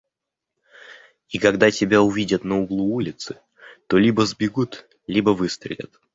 и 1.29 1.37
когда 1.37 1.69
тебя 1.69 2.01
увидят 2.01 2.43
на 2.43 2.59
углу 2.59 2.91
улицы, 2.95 3.37
то 3.85 3.99
либо 3.99 4.25
сбегут, 4.25 4.87
либо 5.05 5.29
выстрелят. 5.29 5.91